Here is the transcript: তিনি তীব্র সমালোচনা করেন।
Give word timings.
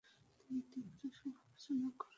তিনি 0.39 0.59
তীব্র 0.71 1.01
সমালোচনা 1.17 1.89
করেন। 1.91 2.09